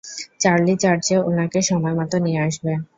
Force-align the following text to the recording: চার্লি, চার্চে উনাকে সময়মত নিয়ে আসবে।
চার্লি, 0.39 0.73
চার্চে 0.75 1.15
উনাকে 1.29 1.59
সময়মত 1.69 2.11
নিয়ে 2.25 2.41
আসবে। 2.47 2.71